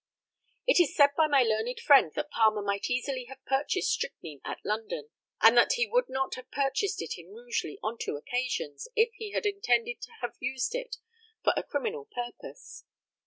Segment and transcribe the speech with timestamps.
[0.65, 4.57] It is said by my learned friend that Palmer might easily have purchased strychnine at
[4.65, 9.11] London, and that he would not have purchased it in Rugeley on two occasions, if
[9.13, 10.95] he had intended to have used it
[11.43, 12.83] for a criminal purpose.